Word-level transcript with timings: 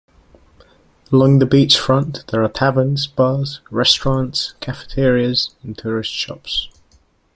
Along 1.13 1.37
the 1.37 1.45
beach 1.45 1.77
front 1.77 2.25
there 2.29 2.43
are 2.43 2.49
taverns, 2.49 3.05
bars, 3.05 3.61
restaurants, 3.69 4.55
cafeterias 4.59 5.53
and 5.61 5.77
tourist 5.77 6.11
shops. 6.11 6.69